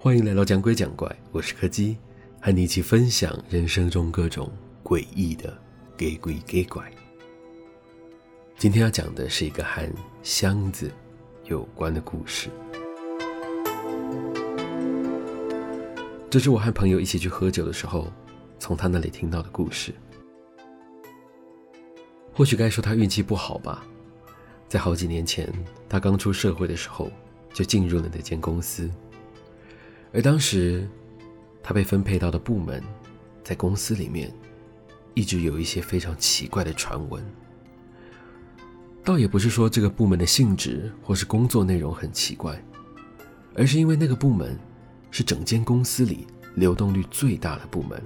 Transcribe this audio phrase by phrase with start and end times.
[0.00, 1.96] 欢迎来到讲鬼讲怪，我是柯基，
[2.40, 4.48] 和你一起分享人生中各种
[4.84, 5.52] 诡异的
[5.96, 6.88] 给鬼给怪。
[8.56, 9.82] 今天要讲的是一个和
[10.22, 10.88] 箱子
[11.46, 12.48] 有关的故事。
[16.30, 18.06] 这是我和朋友一起去喝酒的时候，
[18.60, 19.92] 从他那里听到的故事。
[22.38, 23.84] 或许该说他运气不好吧，
[24.68, 25.52] 在好几年前，
[25.88, 27.10] 他刚出社会的时候，
[27.52, 28.88] 就进入了那间公司。
[30.12, 30.88] 而当时，
[31.60, 32.80] 他被分配到的部门，
[33.42, 34.32] 在公司里面，
[35.14, 37.20] 一直有一些非常奇怪的传闻。
[39.02, 42.62] 倒也不是说这个部门的性质或是工作内容很奇怪，
[43.56, 44.56] 而是因为那个部门
[45.10, 48.00] 是整间公司里流动率最大的部门，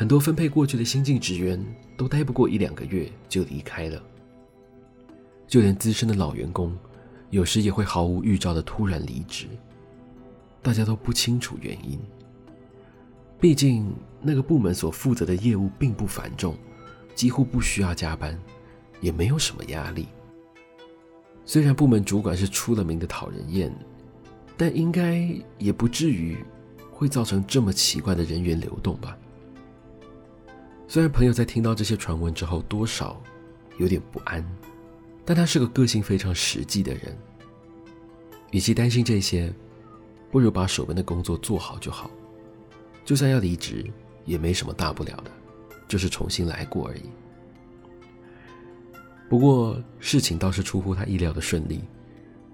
[0.00, 1.62] 很多分配过去的新进职员
[1.94, 4.02] 都待不过一两个月就离开了，
[5.46, 6.74] 就连资深的老员工，
[7.28, 9.46] 有时也会毫无预兆的突然离职。
[10.62, 12.00] 大家都不清楚原因。
[13.38, 16.56] 毕竟那个部门所负责的业务并不繁重，
[17.14, 18.40] 几乎不需要加班，
[19.02, 20.08] 也没有什么压力。
[21.44, 23.70] 虽然部门主管是出了名的讨人厌，
[24.56, 26.38] 但应该也不至于
[26.90, 29.14] 会造成这么奇怪的人员流动吧。
[30.90, 33.22] 虽然朋友在听到这些传闻之后多少
[33.78, 34.44] 有点不安，
[35.24, 37.16] 但他是个个性非常实际的人，
[38.50, 39.54] 与其担心这些。
[40.32, 42.10] 不如把手边的工作做好就好，
[43.04, 43.88] 就算要离职，
[44.24, 45.30] 也没什么大不了的，
[45.86, 47.02] 就是重新来过而已。
[49.28, 51.84] 不过事情倒是出乎他意料的顺利，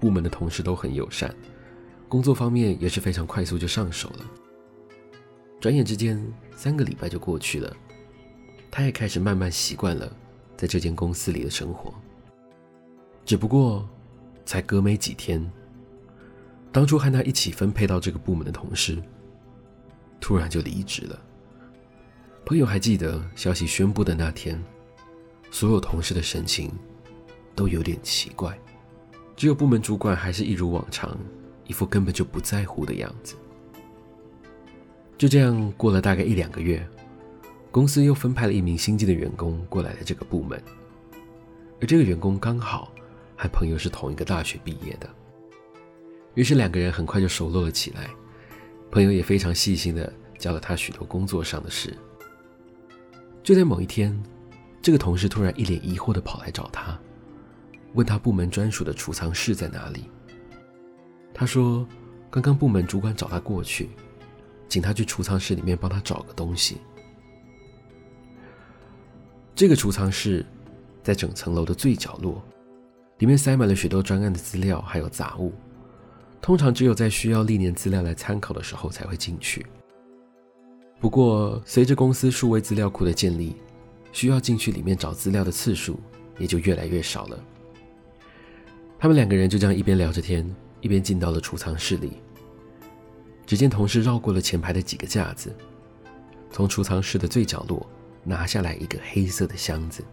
[0.00, 1.34] 部门的同事都很友善，
[2.08, 4.24] 工作方面也是非常快速就上手了。
[5.60, 6.22] 转眼之间，
[6.54, 7.76] 三个礼拜就过去了，
[8.74, 10.10] 他也开始慢慢习惯了
[10.56, 11.92] 在这间公司里的生活。
[13.22, 13.86] 只不过，
[14.46, 15.46] 才隔没几天。
[16.72, 18.96] 当初和他一起分配到这个部门的同事，
[20.18, 21.20] 突然就离职了。
[22.46, 24.58] 朋友还记得消息宣布的那天，
[25.50, 26.72] 所有同事的神情
[27.54, 28.58] 都有点奇怪，
[29.36, 31.14] 只有部门主管还是一如往常，
[31.66, 33.36] 一副根本就不在乎的样子。
[35.18, 36.84] 就这样过了大概一两个月，
[37.72, 40.62] 公司又分派了一名新进的员工过来了这个部门，
[41.80, 42.92] 而这个员工刚好
[43.34, 45.08] 和朋友是同一个大学毕业的。
[46.34, 48.10] 于是两个人很快就熟络了起来，
[48.90, 51.96] 朋友也非常细心的教了他许多工作上的事。
[53.42, 54.22] 就在某一天，
[54.82, 57.00] 这个同事突然一脸疑惑的跑来找他，
[57.94, 60.10] 问他部门专属的储藏室在哪里。
[61.32, 61.88] 他说，
[62.30, 63.88] 刚刚部门主管找他过去，
[64.68, 66.76] 请他去储藏室里面帮他找个东西。
[69.62, 70.44] 这个储藏室
[71.04, 72.42] 在整层楼的最角落，
[73.18, 75.52] 里面塞满了许多专案的资料还有杂物。
[76.40, 79.64] 通常只有在需要历年资料来参考的时候才会进去。
[80.98, 83.54] 不过，随着公司数位资料库的建立，
[84.10, 85.96] 需要进去里面找资料的次数
[86.38, 87.38] 也就越来越少了。
[88.98, 90.44] 他们两个人就这样一边聊着天，
[90.80, 92.14] 一边进到了储藏室里。
[93.46, 95.54] 只见同事绕过了前排的几个架子，
[96.50, 97.86] 从储藏室的最角落
[98.24, 100.04] 拿下来一个黑色的箱子。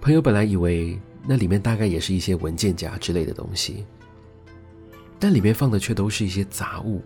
[0.00, 3.86] 朋友本来以为那里面大概也是一些文件夹之类的东西。
[5.18, 7.00] 但里面放的却都是一些杂物，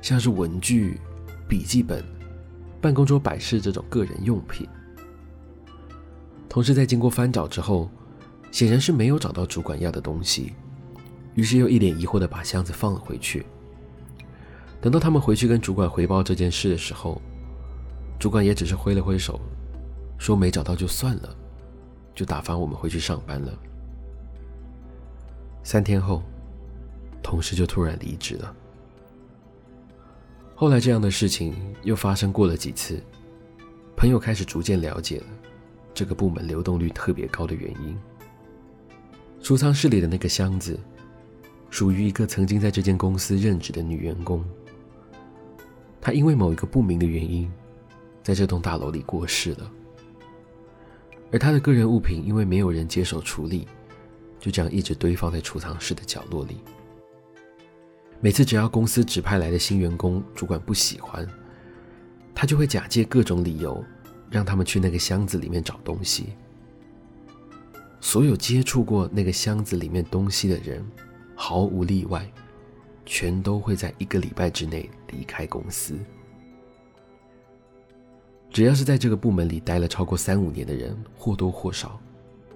[0.00, 1.00] 像是文具、
[1.48, 2.04] 笔记本、
[2.80, 4.68] 办公桌摆饰这种个人用品。
[6.48, 7.90] 同事在经过翻找之后，
[8.52, 10.52] 显然是没有找到主管要的东西，
[11.34, 13.44] 于是又一脸疑惑的把箱子放了回去。
[14.80, 17.20] 等到他们回去跟主管回报这件事的时候，
[18.22, 19.40] 主管也只是挥了挥手，
[20.16, 21.36] 说没找到就算了，
[22.14, 23.52] 就打发我们回去上班了。
[25.64, 26.22] 三天后。
[27.20, 28.54] 同事就突然离职了。
[30.54, 33.00] 后来这样的事情又发生过了几次，
[33.96, 35.26] 朋友开始逐渐了解了
[35.92, 37.96] 这个部门流动率特别高的原因。
[39.40, 40.78] 储藏室里的那个箱子，
[41.70, 44.44] 属于一个曾经在这间公司任职的女员工。
[46.00, 47.50] 她因为某一个不明的原因，
[48.22, 49.70] 在这栋大楼里过世了。
[51.30, 53.66] 而他的个人物品因为没有人接手处理，
[54.38, 56.58] 就这样一直堆放在储藏室的角落里。
[58.20, 61.26] 每次只要公司指派来的新员工，主管不喜欢，
[62.34, 63.84] 他就会假借各种理由，
[64.30, 66.34] 让他们去那个箱子里面找东西。
[68.00, 70.84] 所有接触过那个箱子里面东西的人，
[71.34, 72.30] 毫无例外，
[73.06, 75.96] 全都会在一个礼拜之内离开公司。
[78.52, 81.98] 只要是在这个部门里待了超过三五年的人，或多或少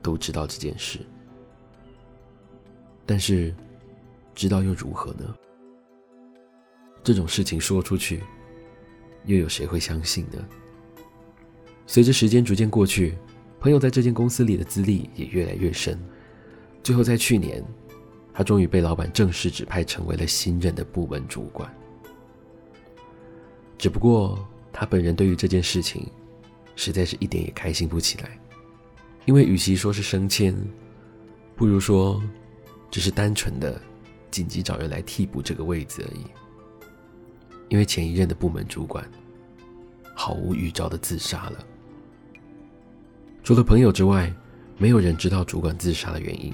[0.00, 1.00] 都知道这件事。
[3.04, 3.52] 但是，
[4.34, 5.34] 知道又如何呢？
[7.02, 8.22] 这种事情说出去，
[9.24, 10.38] 又有谁会相信呢？
[11.88, 13.18] 随着时间逐渐过去，
[13.58, 15.98] 朋友在这间公司里的资历也越来越深。
[16.84, 17.64] 最后在去年，
[18.32, 21.68] 他终于被老板正式指派成为了新任的部门主管。
[23.76, 24.38] 只不过，
[24.72, 26.06] 他本人对于这件事情，
[26.76, 28.38] 实在是一点也开心不起来，
[29.26, 30.56] 因为与其说是升迁，
[31.56, 32.22] 不如说
[32.90, 33.80] 只是单纯的
[34.30, 36.24] 紧急找人来替补这个位子而已。
[37.68, 39.08] 因为前一任的部门主管
[40.14, 41.64] 毫无预兆的自杀了，
[43.44, 44.32] 除了朋友之外，
[44.76, 46.52] 没有人知道主管自杀的原因，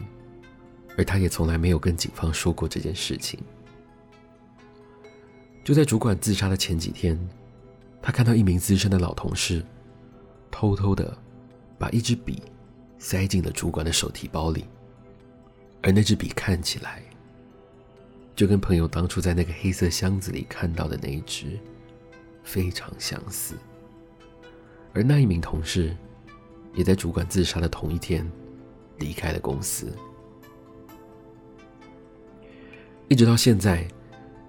[0.99, 3.41] 而他也从来没有跟警方说过这件事情。
[5.65, 7.19] 就在主管自杀的前几天，
[8.07, 9.67] 他看到一名资深的老同事
[10.49, 11.19] 偷偷的
[11.77, 12.41] 把一支笔
[13.01, 14.65] 塞进了主管的手提包里，
[15.83, 17.03] 而那支笔看起来。
[18.37, 21.59] 就跟朋友当初在那个黑色箱子里看到的那一只
[22.45, 23.57] 非常相似，
[24.95, 25.97] 而那一名同事
[26.75, 28.31] 也在主管自杀的同一天
[28.99, 29.93] 离开了公司。
[33.09, 33.85] 一直到现在，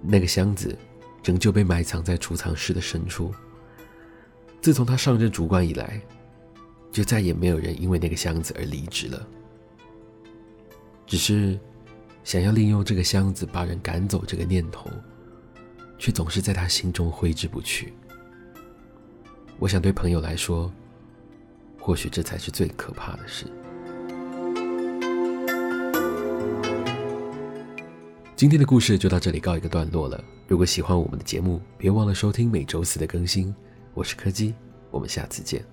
[0.03, 0.77] 那个箱子
[1.23, 3.33] 仍旧被埋藏在储藏室的深处。
[4.61, 6.01] 自从他上任主管以来，
[6.91, 9.27] 就再也没有人因为那个箱子而离职了。
[11.05, 11.59] 只是。
[12.23, 14.89] 想要利用这个箱子把人赶走这个念头，
[15.97, 17.93] 却总是在他心中挥之不去。
[19.59, 20.69] 我想对朋友来说，
[21.79, 23.45] 或许这才是最可怕的事。
[28.35, 30.21] 今天的故事就到这里告一个段落了。
[30.49, 33.55] 如果喜欢我们的节目，别忘了收听每周四的更新。
[33.97, 34.53] 我是柯基，
[34.91, 35.65] 我们下次见。